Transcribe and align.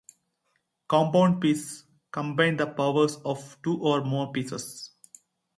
Compound 0.87 1.39
pieces 1.39 1.85
combine 2.09 2.57
the 2.57 2.65
powers 2.65 3.17
of 3.17 3.55
two 3.61 3.77
or 3.83 4.03
more 4.03 4.31
pieces. 4.31 4.89